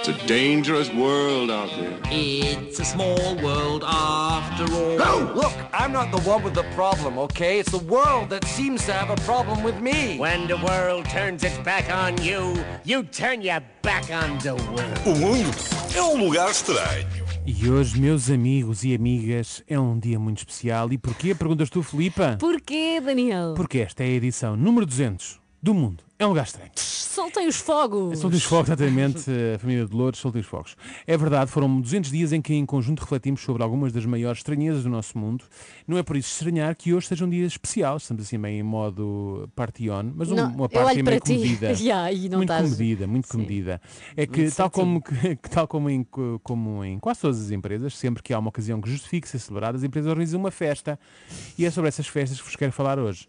It's 0.00 0.08
a 0.08 0.26
dangerous 0.26 0.90
world 0.94 1.50
out 1.50 1.68
there. 1.76 2.00
It's 2.06 2.80
a 2.80 2.86
small 2.86 3.36
world 3.44 3.84
after 3.84 4.64
all. 4.72 4.96
Look, 5.34 5.52
I'm 5.74 5.92
not 5.92 6.10
the 6.10 6.22
one 6.26 6.42
with 6.42 6.54
the 6.54 6.62
problem, 6.74 7.18
okay? 7.18 7.58
It's 7.58 7.70
the 7.70 7.84
world 7.84 8.30
that 8.30 8.46
seems 8.46 8.86
to 8.86 8.94
have 8.94 9.10
a 9.10 9.16
problem 9.26 9.62
with 9.62 9.78
me. 9.78 10.16
When 10.16 10.48
the 10.48 10.56
world 10.56 11.04
turns 11.04 11.44
its 11.44 11.58
back 11.58 11.92
on 11.92 12.16
you, 12.22 12.56
you 12.82 13.02
turn 13.02 13.42
your 13.42 13.60
back 13.82 14.10
on 14.10 14.38
the 14.38 14.54
world. 14.72 15.00
O 15.04 15.14
mundo 15.14 15.50
é 15.94 16.02
um 16.02 16.24
lugar 16.24 16.50
estranho. 16.50 17.06
E 17.44 17.68
hoje, 17.68 18.00
meus 18.00 18.30
amigos 18.30 18.84
e 18.84 18.94
amigas, 18.94 19.62
é 19.68 19.78
um 19.78 19.98
dia 19.98 20.18
muito 20.18 20.38
especial. 20.38 20.90
E 20.94 20.96
porquê? 20.96 21.34
Perguntas 21.34 21.68
tu, 21.68 21.82
Filipa? 21.82 22.38
Porquê, 22.40 23.02
Daniel? 23.04 23.52
Porque 23.54 23.80
esta 23.80 24.02
é 24.02 24.06
a 24.06 24.10
edição 24.10 24.56
número 24.56 24.86
200 24.86 25.39
do 25.62 25.74
mundo. 25.74 26.02
É 26.18 26.24
um 26.26 26.30
lugar 26.30 26.44
estranho. 26.44 26.70
Soltem 26.76 27.48
os 27.48 27.56
fogos. 27.56 28.18
Soltem 28.18 28.36
os 28.38 28.44
fogos, 28.44 28.68
exatamente, 28.68 29.30
a 29.56 29.58
família 29.58 29.86
de 29.86 29.94
Lourdes, 29.94 30.20
soltem 30.20 30.40
os 30.40 30.46
fogos. 30.46 30.76
É 31.06 31.16
verdade, 31.16 31.50
foram 31.50 31.80
200 31.80 32.10
dias 32.10 32.32
em 32.32 32.40
que 32.42 32.54
em 32.54 32.64
conjunto 32.66 33.00
refletimos 33.00 33.40
sobre 33.42 33.62
algumas 33.62 33.92
das 33.92 34.04
maiores 34.06 34.38
estranhezas 34.40 34.82
do 34.84 34.90
nosso 34.90 35.18
mundo. 35.18 35.44
Não 35.88 35.96
é 35.98 36.02
por 36.02 36.16
isso 36.16 36.30
estranhar 36.30 36.74
que 36.76 36.92
hoje 36.94 37.06
seja 37.08 37.24
um 37.24 37.28
dia 37.30 37.44
especial, 37.46 37.96
estamos 37.96 38.22
assim 38.22 38.38
meio 38.38 38.60
em 38.60 38.62
modo 38.62 39.48
party 39.56 39.90
on, 39.90 40.12
mas 40.14 40.30
um- 40.30 40.36
Não, 40.36 40.50
uma 40.52 40.68
olho 40.72 41.04
meio 41.04 41.20
comedida. 41.20 41.72
E 42.12 42.28
não 42.28 42.38
muito 42.38 42.52
estás- 42.52 42.70
comedida, 42.74 43.06
muito 43.06 43.26
Sim. 43.26 43.32
comedida. 43.32 43.80
É 44.16 44.26
que 44.26 44.40
Muito 44.42 44.56
tal, 44.56 44.70
como, 44.70 45.00
que, 45.02 45.36
tal 45.50 45.66
como 45.68 45.90
em, 45.90 46.04
co- 46.04 46.38
como 46.42 46.84
em 46.84 46.98
quase 46.98 47.20
todas 47.20 47.40
as 47.42 47.50
empresas, 47.50 47.96
sempre 47.96 48.22
que 48.22 48.32
há 48.32 48.38
uma 48.38 48.48
ocasião 48.50 48.80
que 48.80 48.90
justifique 48.90 49.28
ser 49.28 49.38
celebrada, 49.38 49.76
as 49.76 49.82
empresas 49.84 50.08
organizam 50.10 50.38
uma 50.40 50.50
festa. 50.50 50.98
E 51.58 51.64
é 51.64 51.70
sobre 51.70 51.88
essas 51.88 52.06
festas 52.06 52.38
que 52.40 52.46
vos 52.46 52.56
quero 52.56 52.72
falar 52.72 52.98
hoje. 52.98 53.26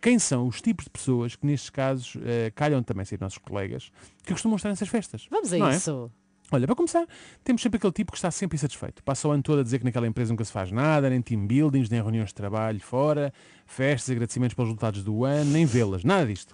Quem 0.00 0.18
são 0.18 0.46
os 0.48 0.60
tipos 0.62 0.84
de 0.86 0.90
pessoas 0.90 1.36
que, 1.36 1.46
nestes 1.46 1.68
casos, 1.70 2.16
eh, 2.24 2.50
calham 2.54 2.82
também 2.82 3.04
ser 3.04 3.20
nossos 3.20 3.38
colegas, 3.38 3.92
que 4.24 4.32
costumam 4.32 4.56
estar 4.56 4.68
nessas 4.70 4.88
festas? 4.88 5.26
Vamos 5.30 5.52
a 5.52 5.58
não 5.58 5.68
é? 5.68 5.76
isso. 5.76 6.10
Olha, 6.52 6.66
para 6.66 6.74
começar, 6.74 7.06
temos 7.44 7.62
sempre 7.62 7.76
aquele 7.76 7.92
tipo 7.92 8.10
que 8.10 8.18
está 8.18 8.28
sempre 8.30 8.56
insatisfeito. 8.56 9.04
Passa 9.04 9.28
o 9.28 9.30
ano 9.30 9.42
todo 9.42 9.60
a 9.60 9.62
dizer 9.62 9.78
que 9.78 9.84
naquela 9.84 10.06
empresa 10.06 10.32
nunca 10.32 10.44
se 10.44 10.50
faz 10.50 10.72
nada, 10.72 11.08
nem 11.08 11.22
team 11.22 11.46
buildings, 11.46 11.88
nem 11.88 12.02
reuniões 12.02 12.30
de 12.30 12.34
trabalho 12.34 12.80
fora, 12.80 13.32
festas, 13.66 14.10
agradecimentos 14.10 14.54
pelos 14.54 14.70
resultados 14.70 15.04
do 15.04 15.24
ano, 15.24 15.50
nem 15.52 15.64
vê-las, 15.64 16.02
nada 16.02 16.26
disto. 16.26 16.52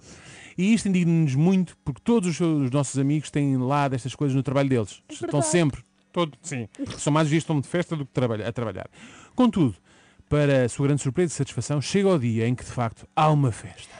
E 0.55 0.71
isto 0.73 0.87
indigna-nos 0.87 1.33
muito 1.33 1.75
porque 1.83 2.01
todos 2.03 2.39
os, 2.39 2.69
nossos 2.69 2.99
amigos 2.99 3.31
têm 3.31 3.57
lá 3.57 3.87
destas 3.87 4.13
coisas 4.13 4.35
no 4.35 4.43
trabalho 4.43 4.69
deles. 4.69 5.01
estão 5.09 5.41
sempre, 5.41 5.81
todo, 6.11 6.37
sim, 6.43 6.67
são 6.99 7.11
mais 7.11 7.27
dias 7.29 7.41
estão 7.41 7.59
de 7.59 7.67
festa 7.67 7.95
do 7.95 8.05
que 8.05 8.11
trabalha- 8.11 8.47
a 8.47 8.51
trabalhar. 8.51 8.87
Contudo, 9.35 9.75
para 10.29 10.65
a 10.65 10.69
sua 10.69 10.87
grande 10.87 11.01
surpresa 11.01 11.33
e 11.33 11.35
satisfação, 11.35 11.81
chega 11.81 12.09
o 12.09 12.19
dia 12.19 12.47
em 12.47 12.55
que 12.55 12.63
de 12.63 12.71
facto 12.71 13.07
há 13.15 13.29
uma 13.29 13.51
festa. 13.51 13.95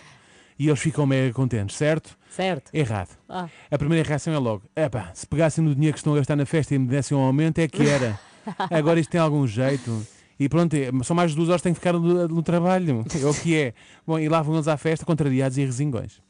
E 0.59 0.67
eles 0.67 0.79
ficam 0.79 1.05
mega 1.05 1.31
contentes, 1.33 1.75
certo? 1.75 2.17
Certo. 2.29 2.71
Errado. 2.73 3.09
Ah. 3.29 3.47
A 3.69 3.77
primeira 3.77 4.07
reação 4.07 4.33
é 4.33 4.37
logo, 4.37 4.63
epá, 4.75 5.11
se 5.13 5.25
pegassem 5.27 5.63
no 5.63 5.73
dinheiro 5.73 5.93
que 5.93 5.99
estão 5.99 6.13
a 6.13 6.17
gastar 6.17 6.35
na 6.35 6.45
festa 6.45 6.73
e 6.73 6.79
me 6.79 6.87
dessem 6.87 7.15
um 7.15 7.21
aumento 7.21 7.59
é 7.59 7.67
que 7.67 7.87
era. 7.87 8.19
Agora 8.71 8.99
isto 8.99 9.11
tem 9.11 9.19
algum 9.21 9.45
jeito. 9.45 10.05
E 10.39 10.47
pronto, 10.47 10.73
é- 10.75 10.89
são 11.03 11.15
mais 11.15 11.31
de 11.31 11.37
duas 11.37 11.49
horas 11.49 11.61
que 11.61 11.63
têm 11.63 11.73
que 11.73 11.79
ficar 11.79 11.93
no, 11.93 12.27
no 12.27 12.43
trabalho. 12.43 13.05
É 13.21 13.25
o 13.25 13.33
que 13.33 13.55
é. 13.55 13.73
Bom, 14.05 14.19
e 14.19 14.29
lá 14.29 14.41
vão 14.41 14.55
eles 14.55 14.67
à 14.67 14.77
festa 14.77 15.05
contrariados 15.05 15.57
e 15.57 15.65
resingões. 15.65 16.21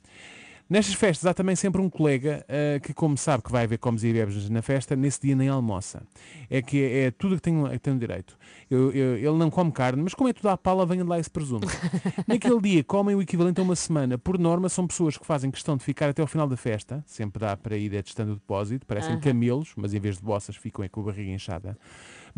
Nestas 0.69 0.95
festas 0.95 1.25
há 1.25 1.33
também 1.33 1.55
sempre 1.55 1.81
um 1.81 1.89
colega 1.89 2.45
ah, 2.49 2.79
que, 2.79 2.93
como 2.93 3.17
sabe 3.17 3.41
que 3.43 3.51
vai 3.51 3.63
haver 3.63 3.77
comes 3.77 4.03
e 4.03 4.11
bebes 4.11 4.49
na 4.49 4.61
festa, 4.61 4.95
nesse 4.95 5.21
dia 5.21 5.35
nem 5.35 5.47
almoça. 5.47 6.03
É 6.49 6.61
que 6.61 6.81
é, 6.83 7.05
é 7.05 7.11
tudo 7.11 7.35
que 7.35 7.41
tem, 7.41 7.63
que 7.69 7.79
tem 7.79 7.97
direito. 7.97 8.37
Eu- 8.69 8.91
eu- 8.91 9.15
ele 9.17 9.37
não 9.37 9.49
come 9.49 9.71
carne, 9.71 10.01
mas 10.03 10.13
como 10.13 10.29
é 10.29 10.33
tudo 10.33 10.49
à 10.49 10.57
pala, 10.57 10.85
venha 10.85 11.03
de 11.03 11.09
lá 11.09 11.17
esse 11.19 11.29
presumo. 11.29 11.61
Naquele 12.27 12.59
dia 12.61 12.83
comem 12.83 13.15
o 13.15 13.21
equivalente 13.21 13.59
a 13.59 13.63
uma 13.63 13.75
semana. 13.75 14.17
Por 14.17 14.37
norma, 14.37 14.67
são 14.67 14.85
pessoas 14.85 15.17
que 15.17 15.25
fazem 15.25 15.49
questão 15.49 15.77
de 15.77 15.83
ficar 15.83 16.09
até 16.09 16.21
ao 16.21 16.27
final 16.27 16.47
da 16.47 16.57
festa. 16.57 17.01
Sempre 17.05 17.39
dá 17.39 17.55
para 17.55 17.77
ir 17.77 17.95
atestando 17.97 18.33
o 18.33 18.35
depósito. 18.35 18.85
Parecem 18.85 19.13
Aham. 19.13 19.21
camelos, 19.21 19.71
mas 19.77 19.93
em 19.93 19.99
vez 19.99 20.17
de 20.17 20.23
bossas 20.23 20.55
ficam 20.57 20.83
é 20.83 20.89
com 20.89 20.99
a 21.01 21.03
barriga 21.03 21.31
inchada. 21.31 21.77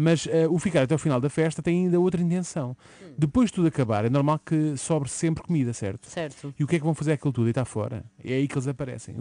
Mas 0.02 0.25
ah, 0.31 0.50
o 0.50 0.58
ficar 0.58 0.83
até 0.83 0.94
ao 0.94 0.97
final 0.97 1.19
da 1.19 1.30
festa 1.30 1.61
tem 1.61 1.83
ainda 1.86 2.00
outra 2.00 2.22
intenção. 2.22 2.75
Depois 3.17 3.50
de 3.50 3.55
tudo 3.55 3.67
acabar, 3.67 4.05
é 4.05 4.10
normal 4.10 4.39
que 4.39 4.77
sobre 4.77 5.10
sempre 5.10 5.43
comida, 5.43 5.73
certo? 5.73 6.08
Certo. 6.10 6.54
E 6.58 6.64
o 6.64 6.67
que 6.67 6.77
é 6.77 6.80
que 6.80 6.86
vão 6.86 6.93
fazer 6.93 7.11
aquilo 7.11 7.33
tudo? 7.33 7.48
E 7.48 7.49
está 7.49 7.65
fora. 7.65 8.05
É 8.23 8.33
aí 8.36 8.48
que 8.48 8.55
eles 8.55 8.67
aparecem, 8.67 9.14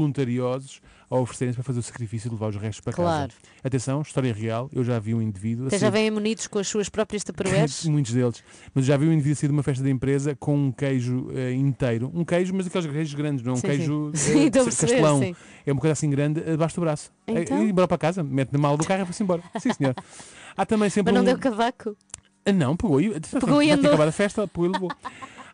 voluntariosos 0.00 0.80
a 1.08 1.16
oferecerem-se 1.16 1.56
para 1.56 1.64
fazer 1.64 1.78
o 1.78 1.82
sacrifício 1.82 2.28
de 2.28 2.34
levar 2.34 2.48
os 2.48 2.56
restos 2.56 2.80
para 2.80 2.92
Claro. 2.92 3.28
casa. 3.32 3.40
Atenção, 3.64 4.02
história 4.02 4.32
real, 4.34 4.68
eu 4.72 4.82
já 4.84 4.98
vi 4.98 5.14
um 5.14 5.22
indivíduo. 5.22 5.68
Até 5.68 5.78
já 5.78 5.90
sair- 5.90 6.02
vêm 6.02 6.10
munidos 6.10 6.46
com 6.48 6.58
as 6.58 6.66
suas 6.68 6.88
próprias 6.88 7.22
taparoeiras? 7.24 7.84
Muitos 7.86 8.12
deles. 8.12 8.42
Mas 8.74 8.84
já 8.84 8.96
vi 8.96 9.06
um 9.06 9.12
indivíduo 9.12 9.36
sair 9.36 9.48
de 9.48 9.52
uma 9.54 9.62
festa 9.62 9.82
de 9.84 9.90
empresa 9.90 10.34
com 10.36 10.56
um 10.56 10.72
queijo 10.72 11.30
eh, 11.34 11.52
inteiro. 11.52 12.10
Um 12.12 12.24
queijo, 12.24 12.52
mas 12.54 12.66
aqueles 12.66 12.90
queijos 12.90 13.14
grandes, 13.14 13.44
não 13.44 13.52
é 13.52 13.54
um 13.54 13.60
Sim, 13.60 13.66
queijo 13.68 14.10
sim. 14.14 14.50
perceber, 14.50 14.64
castelão. 14.64 15.20
sim. 15.20 15.36
É 15.64 15.72
uma 15.72 15.80
coisa 15.80 15.92
assim 15.92 16.10
grande, 16.10 16.40
debaixo 16.40 16.74
do 16.76 16.80
braço. 16.82 17.10
Então? 17.26 17.58
Eh, 17.58 17.64
E 17.66 17.70
embora 17.70 17.86
para 17.88 17.98
casa, 17.98 18.22
mete 18.22 18.52
na 18.52 18.58
mala 18.58 18.76
do 18.76 18.84
carro 18.84 19.00
e 19.02 19.04
vai-se 19.04 19.22
embora. 19.22 19.42
Sim, 19.60 19.72
senhor. 19.72 19.94
Há 20.56 20.64
também 20.66 20.88
sempre 20.90 21.12
Mas 21.12 21.22
não 21.24 21.30
um... 21.30 21.34
deu 21.34 21.38
cavaco? 21.38 21.96
Ah, 22.44 22.52
Não, 22.52 22.76
pegou 22.76 23.00
e, 23.00 23.18
Pegou 23.20 23.62
e 23.62 23.70
andou. 23.70 23.88
acabado 23.90 24.08
a 24.08 24.12
festa, 24.12 24.46
pegou 24.46 24.66
e 24.66 24.72
levou. 24.72 24.90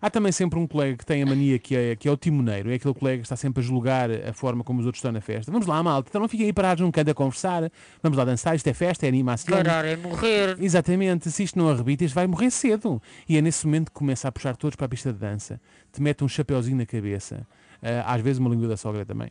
Há 0.04 0.10
também 0.10 0.32
sempre 0.32 0.58
um 0.58 0.66
colega 0.66 0.96
que 0.96 1.06
tem 1.06 1.22
a 1.22 1.26
mania 1.26 1.60
que 1.60 1.76
é, 1.76 1.94
que 1.94 2.08
é 2.08 2.10
o 2.10 2.16
timoneiro, 2.16 2.72
é 2.72 2.74
aquele 2.74 2.92
colega 2.92 3.18
que 3.18 3.24
está 3.26 3.36
sempre 3.36 3.62
a 3.62 3.64
julgar 3.64 4.10
a 4.10 4.32
forma 4.32 4.64
como 4.64 4.80
os 4.80 4.86
outros 4.86 4.98
estão 4.98 5.12
na 5.12 5.20
festa. 5.20 5.52
Vamos 5.52 5.64
lá, 5.68 5.80
malta, 5.80 6.08
então 6.10 6.20
não 6.20 6.28
fiquem 6.28 6.46
aí 6.46 6.52
parados 6.52 6.82
num 6.84 6.90
canto 6.90 7.12
a 7.12 7.14
conversar, 7.14 7.70
vamos 8.02 8.18
lá 8.18 8.24
dançar, 8.24 8.56
isto 8.56 8.66
é 8.66 8.74
festa, 8.74 9.06
é 9.06 9.08
animação. 9.08 9.56
Parar 9.56 9.84
é 9.84 9.94
morrer. 9.94 10.56
Exatamente, 10.60 11.30
se 11.30 11.44
isto 11.44 11.56
não 11.56 11.68
arrebita, 11.68 12.04
isto 12.04 12.16
vai 12.16 12.26
morrer 12.26 12.50
cedo. 12.50 13.00
E 13.28 13.36
é 13.38 13.40
nesse 13.40 13.64
momento 13.64 13.92
que 13.92 13.94
começa 13.94 14.26
a 14.26 14.32
puxar 14.32 14.56
todos 14.56 14.74
para 14.74 14.86
a 14.86 14.88
pista 14.88 15.12
de 15.12 15.20
dança, 15.20 15.60
te 15.92 16.02
mete 16.02 16.24
um 16.24 16.28
chapeuzinho 16.28 16.78
na 16.78 16.84
cabeça, 16.86 17.46
às 18.06 18.20
vezes 18.20 18.38
uma 18.38 18.48
língua 18.48 18.68
da 18.68 18.76
sogra 18.76 19.04
também, 19.04 19.28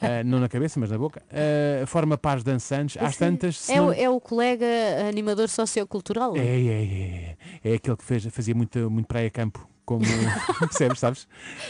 Ah, 0.00 0.22
não 0.26 0.40
na 0.40 0.48
cabeça, 0.48 0.80
mas 0.80 0.90
na 0.90 0.98
boca, 0.98 1.22
Ah, 1.32 1.86
forma 1.86 2.18
pares 2.18 2.42
dançantes, 2.42 3.00
às 3.00 3.16
tantas. 3.16 3.68
É, 3.70 3.80
o, 3.80 3.92
é 3.92 4.10
o 4.10 4.20
colega 4.20 4.66
animador 5.08 5.48
sociocultural? 5.48 6.36
é, 6.36 6.40
é, 6.40 6.44
é, 6.44 7.36
é. 7.64 7.70
É 7.72 7.74
aquele 7.74 7.96
que 7.96 8.04
fez, 8.04 8.24
fazia 8.26 8.54
muito, 8.54 8.90
muito 8.90 9.06
praia-campo, 9.06 9.66
como 9.84 10.04
percebes, 10.60 10.98
sabes? 10.98 11.28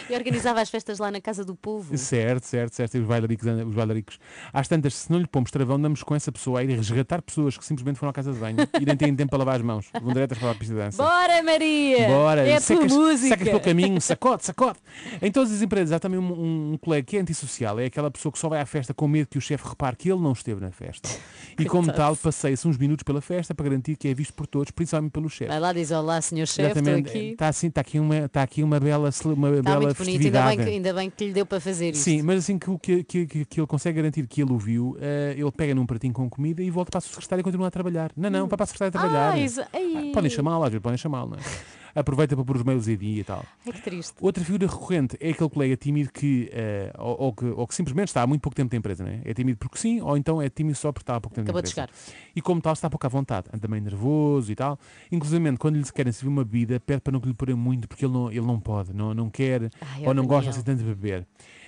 E 0.08 0.14
organizava 0.14 0.60
as 0.60 0.70
festas 0.70 0.98
lá 0.98 1.10
na 1.10 1.20
casa 1.20 1.44
do 1.44 1.54
povo. 1.54 1.96
Certo, 1.98 2.44
certo, 2.44 2.74
certo. 2.74 2.96
E 2.96 3.00
os 3.00 3.06
bailaricos, 3.06 3.46
andam- 3.46 3.68
os 3.68 3.74
bailaricos. 3.74 4.18
Às 4.52 4.68
tantas, 4.68 4.94
se 4.94 5.10
não 5.12 5.18
lhe 5.18 5.26
pomos 5.26 5.50
travão, 5.50 5.76
andamos 5.76 6.02
com 6.02 6.14
essa 6.14 6.30
pessoa 6.30 6.60
a 6.60 6.64
ir 6.64 6.70
resgatar 6.76 7.20
pessoas 7.22 7.56
que 7.58 7.64
simplesmente 7.64 7.98
foram 7.98 8.10
à 8.10 8.12
casa 8.12 8.32
de 8.32 8.38
banho 8.38 8.56
e 8.80 8.84
nem 8.86 8.96
têm 8.96 9.14
tempo 9.14 9.30
para 9.30 9.38
lavar 9.38 9.56
as 9.56 9.62
mãos. 9.62 9.86
Vão 10.02 10.12
diretas 10.12 10.38
para 10.38 10.50
a 10.50 10.54
pista 10.54 10.74
de 10.74 10.80
dança. 10.80 11.02
Bora, 11.02 11.42
Maria! 11.42 12.08
Bora, 12.08 12.40
É 12.46 12.52
a 12.56 12.60
tua 12.60 12.60
secas, 12.60 12.92
música! 12.92 13.28
secas 13.28 13.48
pelo 13.48 13.60
caminho, 13.60 14.00
sacode, 14.00 14.44
sacode. 14.44 14.78
Em 15.20 15.30
todas 15.30 15.52
as 15.52 15.62
empresas 15.62 15.92
há 15.92 15.98
também 15.98 16.18
um, 16.18 16.32
um- 16.32 16.72
um 16.74 16.78
colega 16.78 17.04
que 17.06 17.16
é 17.16 17.20
antissocial, 17.20 17.78
é 17.80 17.86
aquela 17.86 18.10
pessoa 18.10 18.32
que 18.32 18.38
só 18.38 18.48
vai 18.48 18.60
à 18.60 18.66
festa 18.66 18.94
com 18.94 19.06
medo 19.08 19.28
que 19.28 19.38
o 19.38 19.40
chefe 19.40 19.68
repare 19.68 19.96
que 19.96 20.10
ele 20.10 20.20
não 20.20 20.32
esteve 20.32 20.60
na 20.60 20.70
festa. 20.70 21.08
E 21.56 21.66
como 21.66 21.92
tal, 21.92 22.16
passeia-se 22.16 22.66
uns 22.66 22.76
minutos 22.76 23.04
pela 23.04 23.20
festa 23.20 23.54
para 23.54 23.64
garantir 23.68 23.94
que 23.96 24.08
é 24.08 24.14
visto 24.14 24.34
por 24.34 24.44
todos, 24.44 24.72
principalmente 24.72 25.12
pelo 25.12 25.28
chefe. 25.30 25.48
Vai 25.50 25.60
lá, 25.60 25.72
diz 25.72 25.92
olá, 25.92 26.20
senhor 26.20 26.46
chefe, 26.48 26.68
estou 26.70 26.82
Exatamente. 26.82 27.08
aqui. 27.10 27.18
Está 27.30 27.46
assim, 27.48 27.68
está 27.68 27.80
aqui 27.80 28.00
uma, 28.04 28.18
está 28.26 28.42
aqui 28.42 28.62
uma 28.62 28.78
bela, 28.78 29.10
uma 29.24 29.50
Está 29.50 29.62
bela 29.62 29.80
muito 29.82 29.96
bonito, 29.96 30.24
ainda 30.24 30.42
bem, 30.44 30.56
que, 30.56 30.62
ainda 30.62 30.94
bem 30.94 31.10
que 31.10 31.24
lhe 31.26 31.32
deu 31.32 31.46
para 31.46 31.60
fazer 31.60 31.90
isso. 31.90 32.02
Sim, 32.02 32.22
mas 32.22 32.38
assim 32.38 32.58
que, 32.58 32.78
que, 32.78 33.04
que, 33.04 33.44
que, 33.44 33.60
ele 33.60 33.66
consegue 33.66 33.96
garantir 33.96 34.26
que 34.26 34.42
ele 34.42 34.52
o 34.52 34.58
viu, 34.58 34.96
eh, 35.00 35.34
ele 35.36 35.50
pega 35.50 35.74
num 35.74 35.86
pratinho 35.86 36.12
com 36.12 36.28
comida 36.28 36.62
e 36.62 36.70
volta 36.70 36.90
para 36.90 36.98
a 36.98 37.00
secretária 37.00 37.40
e 37.40 37.44
continua 37.44 37.68
a 37.68 37.70
trabalhar. 37.70 38.12
Não, 38.16 38.30
não, 38.30 38.46
vai 38.46 38.56
para 38.56 38.64
a 38.64 38.66
secretária 38.66 38.88
a 38.88 39.00
trabalhar. 39.00 39.34
Ah, 39.34 39.78
Ai. 39.96 40.10
Podem 40.12 40.30
chamá-lo, 40.30 40.64
às 40.64 40.70
vezes 40.70 40.82
podem 40.82 40.98
chamá-lo, 40.98 41.30
não 41.30 41.38
é? 41.38 41.42
Aproveita 41.94 42.34
para 42.34 42.44
pôr 42.44 42.56
os 42.56 42.62
mails 42.62 42.88
em 42.88 42.96
dia 42.96 43.20
e 43.20 43.24
tal. 43.24 43.44
Ai, 43.66 43.72
que 43.72 43.82
triste. 43.82 44.14
Outra 44.20 44.44
figura 44.44 44.66
recorrente 44.66 45.16
é 45.20 45.30
aquele 45.30 45.50
colega 45.50 45.76
tímido 45.76 46.10
que, 46.12 46.48
eh, 46.52 46.92
ou, 46.98 47.16
ou 47.20 47.32
que, 47.32 47.44
ou 47.44 47.66
que 47.66 47.74
simplesmente 47.74 48.08
está 48.08 48.22
há 48.22 48.26
muito 48.26 48.40
pouco 48.42 48.56
tempo 48.56 48.72
na 48.74 48.78
empresa, 48.78 49.04
não 49.04 49.10
é? 49.12 49.20
É 49.24 49.32
tímido 49.34 49.58
porque 49.58 49.78
sim, 49.78 50.00
ou 50.00 50.16
então 50.16 50.42
é 50.42 50.48
tímido 50.48 50.76
só 50.76 50.90
porque 50.90 51.02
está 51.04 51.16
há 51.16 51.20
pouco 51.20 51.34
tempo 51.34 51.44
Acabou 51.46 51.60
na 51.62 51.66
de 51.66 51.70
empresa. 51.70 51.88
chegar. 51.92 52.30
E 52.34 52.40
como 52.42 52.60
tal 52.60 52.72
está 52.72 52.90
pouco 52.90 53.06
à 53.06 53.08
vontade, 53.08 53.46
anda 53.52 53.68
meio 53.68 53.82
nervoso 53.82 54.50
e 54.50 54.54
tal. 54.56 54.78
Inclusive, 55.12 55.56
quando 55.56 55.76
lhe 55.76 55.84
querem 55.92 56.12
servir 56.12 56.28
uma 56.30 56.44
bebida, 56.44 56.80
pede 56.80 57.00
para 57.00 57.12
não 57.12 57.20
lhe 57.20 57.34
porem 57.34 57.54
muito 57.54 57.86
porque 57.86 58.04
ele 58.04 58.12
não, 58.12 58.30
ele 58.30 58.40
não 58.46 58.58
pode, 58.58 58.92
não, 58.92 59.14
não 59.14 59.30
quer 59.30 59.70
Ai, 59.80 60.06
ou 60.06 60.12
não 60.14 60.26
gosta 60.26 60.50
assim 60.50 60.62
tanto 60.62 60.78
de 60.78 60.84
beber. 60.84 61.26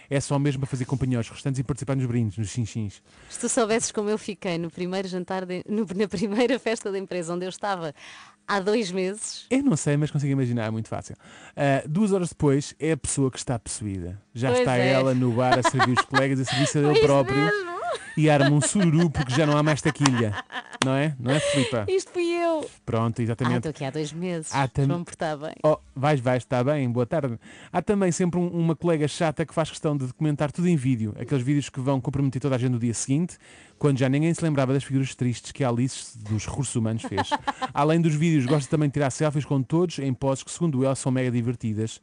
É 0.08 0.20
só 0.20 0.38
mesmo 0.38 0.60
para 0.60 0.68
fazer 0.68 0.84
companhia 0.84 1.18
aos 1.18 1.28
restantes 1.28 1.58
e 1.58 1.64
participar 1.64 1.96
nos 1.96 2.06
brindes, 2.06 2.38
nos 2.38 2.48
chinchins. 2.48 3.02
Se 3.28 3.40
tu 3.40 3.48
soubesses 3.48 3.90
como 3.90 4.08
eu 4.08 4.16
fiquei 4.16 4.56
no 4.56 4.70
primeiro 4.70 5.08
jantar, 5.08 5.44
de- 5.44 5.64
no- 5.68 5.84
na 5.96 6.06
primeira 6.06 6.58
festa 6.60 6.92
da 6.92 6.98
empresa 6.98 7.34
onde 7.34 7.44
eu 7.44 7.48
estava 7.48 7.92
há 8.46 8.60
dois 8.60 8.90
meses, 8.92 9.46
Eu 9.50 9.62
não 9.62 9.76
sei, 9.76 9.96
mas 9.96 10.10
consigo 10.10 10.32
imaginar, 10.32 10.64
é 10.66 10.70
muito 10.70 10.88
fácil. 10.88 11.16
Ah, 11.56 11.82
duas 11.88 12.12
horas 12.12 12.28
depois 12.30 12.74
é 12.78 12.92
a 12.92 12.96
pessoa 12.96 13.30
que 13.30 13.38
está 13.38 13.58
possuída. 13.58 14.20
Já 14.34 14.48
Pois 14.48 14.60
está 14.60 14.76
é. 14.76 14.88
ela 14.92 15.14
no 15.14 15.32
bar 15.32 15.58
a 15.58 15.62
servir 15.62 15.98
os 15.98 16.04
colegas, 16.04 16.40
a 16.40 16.44
serviço 16.44 16.74
dele 16.80 16.92
Isso 16.92 17.02
próprio 17.02 17.36
mesmo. 17.36 17.70
e 18.16 18.30
arma 18.30 18.50
um 18.50 18.60
sururu 18.60 19.10
porque 19.10 19.32
já 19.34 19.46
não 19.46 19.56
há 19.56 19.62
mais 19.62 19.80
taquilha. 19.82 20.34
Não 20.86 20.94
é? 20.94 21.16
Não 21.18 21.32
é, 21.32 21.40
Filipa? 21.40 21.84
isto 21.88 22.12
fui 22.12 22.24
eu. 22.24 22.68
Pronto, 22.84 23.18
Ah, 23.20 23.22
exatamente. 23.24 23.56
estou 23.56 23.70
aqui 23.70 23.84
há 23.84 23.90
dois 23.90 24.12
meses. 24.12 24.50
Ah, 24.54 24.68
tam- 24.68 24.86
Vou-me 24.86 25.04
portar 25.04 25.36
bem. 25.36 25.52
Oh, 25.64 25.76
vais, 25.94 26.20
vais, 26.20 26.42
está 26.44 26.62
bem, 26.62 26.88
boa 26.88 27.04
tarde. 27.04 27.38
Há 27.72 27.82
também 27.82 28.12
sempre 28.12 28.38
um- 28.38 28.48
uma 28.48 28.76
colega 28.76 29.08
chata 29.08 29.44
que 29.44 29.52
faz 29.52 29.68
questão 29.68 29.96
de 29.96 30.06
documentar 30.06 30.52
tudo 30.52 30.68
em 30.68 30.76
vídeo. 30.76 31.12
Aqueles 31.18 31.42
vídeos 31.42 31.68
que 31.68 31.80
vão 31.80 32.00
comprometer 32.00 32.40
toda 32.40 32.54
a 32.54 32.58
gente 32.58 32.70
no 32.72 32.78
dia 32.78 32.94
seguinte, 32.94 33.36
quando 33.78 33.98
já 33.98 34.08
ninguém 34.08 34.32
se 34.32 34.42
lembrava 34.44 34.72
das 34.72 34.84
figuras 34.84 35.14
tristes 35.14 35.50
que 35.52 35.64
a 35.64 35.68
Alice 35.68 36.16
dos 36.18 36.46
recursos 36.46 36.74
humanos 36.76 37.02
fez. 37.02 37.28
Além 37.74 38.00
dos 38.00 38.14
vídeos, 38.14 38.46
gosta 38.46 38.70
também 38.70 38.88
de 38.88 38.92
tirar 38.94 39.10
selfies 39.10 39.44
com 39.44 39.60
todos 39.62 39.98
em 39.98 40.14
poses 40.14 40.44
que, 40.44 40.50
segundo 40.52 40.84
ela, 40.84 40.94
são 40.94 41.10
mega 41.10 41.30
divertidas. 41.30 42.00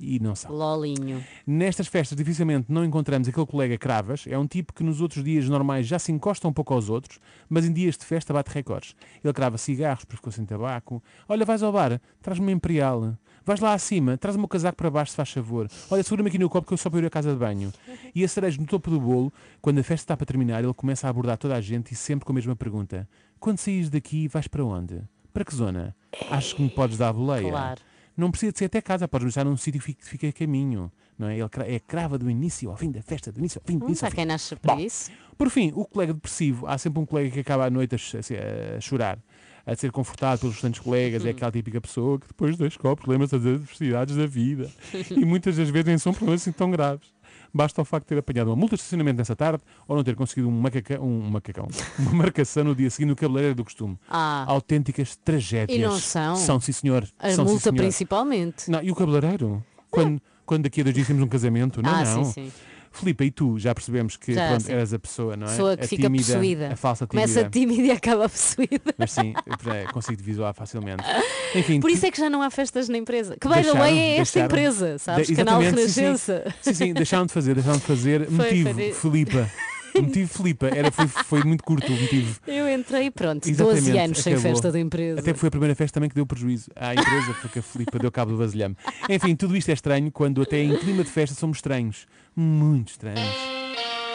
E 0.00 0.20
não 0.20 0.34
são. 0.34 0.52
Lolinho. 0.52 1.24
Nestas 1.46 1.88
festas 1.88 2.16
dificilmente 2.16 2.66
não 2.70 2.84
encontramos 2.84 3.28
aquele 3.28 3.46
colega 3.46 3.76
cravas, 3.76 4.24
é 4.28 4.38
um 4.38 4.46
tipo 4.46 4.72
que 4.72 4.84
nos 4.84 5.00
outros 5.00 5.24
dias 5.24 5.48
normais 5.48 5.86
já 5.86 5.98
se 5.98 6.12
encosta 6.12 6.46
um 6.46 6.52
pouco 6.52 6.72
aos 6.72 6.88
outros, 6.88 7.18
mas 7.48 7.64
em 7.64 7.72
dias 7.72 7.96
de 7.96 8.04
festa 8.04 8.32
bate 8.32 8.52
recordes. 8.52 8.94
Ele 9.22 9.32
crava 9.32 9.58
cigarros 9.58 10.04
porque 10.04 10.16
ficou 10.16 10.32
sem 10.32 10.44
tabaco. 10.44 11.02
Olha, 11.28 11.44
vais 11.44 11.62
ao 11.62 11.72
bar, 11.72 12.00
traz-me 12.22 12.46
uma 12.46 12.52
imperial. 12.52 13.16
Vais 13.44 13.60
lá 13.60 13.72
acima, 13.72 14.16
traz 14.18 14.36
o 14.36 14.38
meu 14.38 14.46
casaco 14.46 14.76
para 14.76 14.90
baixo 14.90 15.10
se 15.12 15.16
faz 15.16 15.30
favor. 15.30 15.68
Olha, 15.90 16.02
segura-me 16.02 16.28
aqui 16.28 16.38
no 16.38 16.50
copo 16.50 16.68
que 16.68 16.74
eu 16.74 16.78
só 16.78 16.90
para 16.90 17.00
ir 17.00 17.06
à 17.06 17.10
casa 17.10 17.32
de 17.32 17.38
banho. 17.38 17.72
E 18.14 18.22
a 18.22 18.28
cereja 18.28 18.60
no 18.60 18.66
topo 18.66 18.90
do 18.90 19.00
bolo, 19.00 19.32
quando 19.60 19.78
a 19.78 19.82
festa 19.82 20.04
está 20.04 20.16
para 20.16 20.26
terminar, 20.26 20.62
ele 20.62 20.74
começa 20.74 21.06
a 21.06 21.10
abordar 21.10 21.38
toda 21.38 21.56
a 21.56 21.60
gente 21.60 21.92
e 21.92 21.96
sempre 21.96 22.26
com 22.26 22.32
a 22.32 22.34
mesma 22.34 22.54
pergunta. 22.54 23.08
Quando 23.40 23.58
saís 23.58 23.88
daqui, 23.88 24.28
vais 24.28 24.46
para 24.46 24.64
onde? 24.64 25.02
Para 25.32 25.44
que 25.44 25.54
zona? 25.54 25.96
Achas 26.30 26.52
que 26.52 26.62
me 26.62 26.68
podes 26.68 26.98
dar 26.98 27.08
a 27.08 27.12
boleia? 27.12 27.48
Claro. 27.48 27.80
Não 28.18 28.30
precisa 28.30 28.52
de 28.52 28.58
ser 28.58 28.64
até 28.66 28.80
casa, 28.82 29.06
podes 29.08 29.26
deixar 29.26 29.44
num 29.44 29.56
sítio 29.56 29.80
que 29.80 29.94
fica 30.00 30.28
a 30.28 30.32
caminho. 30.32 30.90
Não 31.18 31.28
é? 31.28 31.38
Ele 31.38 31.48
é 31.66 31.78
crava 31.78 32.18
do 32.18 32.28
início 32.30 32.68
ao 32.70 32.76
fim 32.76 32.90
da 32.90 33.00
festa, 33.02 33.30
do 33.32 33.38
início 33.38 33.60
ao 33.60 33.66
fim, 33.66 33.78
do 33.78 33.84
Hum, 33.84 33.88
início 33.88 34.04
ao 34.04 34.10
fim. 34.10 34.16
quem 34.16 34.26
nasce 34.26 34.54
para 34.56 34.80
isso. 34.80 35.10
Por 35.36 35.48
fim, 35.50 35.72
o 35.74 35.84
colega 35.84 36.12
depressivo, 36.12 36.66
há 36.66 36.76
sempre 36.76 37.00
um 37.00 37.06
colega 37.06 37.30
que 37.30 37.40
acaba 37.40 37.64
à 37.66 37.70
noite 37.70 37.94
a, 37.94 38.76
a 38.76 38.80
chorar, 38.80 39.18
a 39.64 39.74
ser 39.76 39.90
confortado 39.92 40.40
pelos 40.40 40.54
restantes 40.56 40.80
colegas, 40.80 41.24
é 41.24 41.30
aquela 41.30 41.50
típica 41.52 41.80
pessoa 41.80 42.18
que 42.18 42.26
depois 42.26 42.56
dos 42.56 42.76
copos 42.76 43.06
lembra-se 43.06 43.38
das 43.38 43.46
adversidades 43.46 44.16
da 44.16 44.26
vida. 44.26 44.70
e 45.10 45.24
muitas 45.24 45.56
das 45.56 45.68
vezes 45.70 45.86
nem 45.86 45.98
são 45.98 46.12
problemas 46.12 46.42
assim 46.42 46.52
tão 46.52 46.70
graves. 46.70 47.08
Basta 47.52 47.80
o 47.80 47.84
facto 47.84 48.04
de 48.04 48.08
ter 48.08 48.18
apanhado 48.18 48.48
uma 48.48 48.56
multa 48.56 48.76
de 48.76 48.80
estacionamento 48.80 49.18
nessa 49.18 49.34
tarde 49.34 49.62
ou 49.86 49.96
não 49.96 50.04
ter 50.04 50.14
conseguido 50.14 50.48
um, 50.48 50.60
macaca, 50.60 51.00
um 51.00 51.30
macacão, 51.30 51.68
uma 51.98 52.12
marcação 52.12 52.64
no 52.64 52.74
dia 52.74 52.90
seguinte 52.90 53.10
no 53.10 53.16
cabeleireiro 53.16 53.56
do 53.56 53.64
costume. 53.64 53.98
Ah. 54.08 54.44
Autênticas 54.46 55.16
tragédias. 55.16 55.78
E 55.78 55.82
não 55.82 55.98
são? 55.98 56.36
São, 56.36 56.60
sim 56.60 56.72
senhor. 56.72 57.08
A 57.18 57.30
são, 57.30 57.44
sim, 57.44 57.50
multa 57.52 57.70
senhor. 57.70 57.76
principalmente. 57.76 58.70
Não, 58.70 58.82
e 58.82 58.90
o 58.90 58.94
cabeleireiro? 58.94 59.64
Quando, 59.90 60.20
quando 60.44 60.64
daqui 60.64 60.80
a 60.80 60.84
dois 60.84 60.94
dias 60.94 61.06
temos 61.06 61.22
um 61.22 61.28
casamento? 61.28 61.82
Não, 61.82 61.90
ah, 61.90 62.04
não. 62.04 62.24
sim, 62.24 62.50
sim. 62.50 62.52
Filipe, 62.98 63.24
e 63.24 63.30
tu 63.30 63.58
já 63.58 63.74
percebemos 63.74 64.16
que 64.16 64.34
Já, 64.34 64.48
pronto, 64.48 64.68
eras 64.70 64.92
a 64.94 64.98
pessoa, 64.98 65.36
não 65.36 65.46
é? 65.46 65.50
Pessoa 65.50 65.76
que 65.76 65.84
a 65.84 65.88
fica 65.88 66.02
tímida, 66.02 66.24
possuída. 66.24 66.72
A 66.72 66.76
falsa 66.76 67.06
tímida. 67.06 67.28
Começa 67.28 67.50
tímida 67.50 67.82
e 67.82 67.90
acaba 67.90 68.28
possuída. 68.28 68.94
Mas 68.98 69.12
sim, 69.12 69.34
é, 69.72 69.84
consigo 69.92 70.16
te 70.16 70.22
visualizar 70.24 70.54
facilmente. 70.54 71.04
Enfim, 71.54 71.80
Por 71.80 71.90
isso 71.90 72.04
é 72.06 72.10
que 72.10 72.18
já 72.20 72.28
não 72.28 72.42
há 72.42 72.50
festas 72.50 72.88
na 72.88 72.98
empresa. 72.98 73.36
Que 73.40 73.48
by 73.48 73.62
the 73.62 73.72
way 73.72 73.98
é 73.98 74.16
esta 74.18 74.40
deixaram- 74.40 74.46
empresa, 74.46 74.98
sabes? 74.98 75.26
De- 75.28 75.36
Canal 75.36 75.62
exatamente, 75.62 75.88
sim, 75.88 75.94
sim. 75.94 76.00
Renascença. 76.02 76.54
Sim, 76.60 76.74
sim, 76.74 76.92
deixaram 76.94 77.26
de 77.26 77.32
fazer, 77.32 77.54
deixaram 77.54 77.78
de 77.78 77.84
fazer. 77.84 78.26
Foi, 78.26 78.34
motivo, 78.36 78.74
foi 78.74 78.82
de- 78.84 78.92
Filipa. 78.94 79.50
O 79.98 80.02
motivo 80.02 80.28
Filipa 80.32 80.66
era, 80.68 80.90
foi, 80.90 81.06
foi 81.08 81.42
muito 81.44 81.64
curto 81.64 81.92
o 81.92 82.00
motivo. 82.00 82.40
Eu 82.46 82.68
entrei 82.68 83.10
pronto, 83.10 83.42
12 83.44 83.50
Exatamente, 83.50 83.98
anos 83.98 84.18
sem 84.22 84.32
acabou. 84.34 84.52
festa 84.52 84.72
da 84.72 84.80
empresa. 84.80 85.20
Até 85.20 85.34
foi 85.34 85.48
a 85.48 85.50
primeira 85.50 85.74
festa 85.74 85.94
também 85.94 86.08
que 86.08 86.14
deu 86.14 86.26
prejuízo 86.26 86.70
à 86.76 86.92
empresa, 86.94 87.34
porque 87.40 87.58
a 87.58 87.62
Filipa 87.62 87.98
deu 87.98 88.10
cabo 88.10 88.32
do 88.32 88.38
vasilhame. 88.38 88.76
Enfim, 89.08 89.34
tudo 89.34 89.56
isto 89.56 89.68
é 89.70 89.74
estranho 89.74 90.10
quando 90.10 90.42
até 90.42 90.62
em 90.62 90.76
clima 90.76 91.02
de 91.04 91.10
festa 91.10 91.34
somos 91.34 91.58
estranhos. 91.58 92.06
Muito 92.34 92.88
estranhos. 92.90 93.67